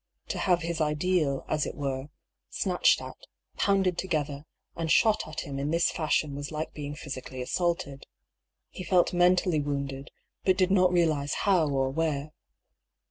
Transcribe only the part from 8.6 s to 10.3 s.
He felt mentally wound ed,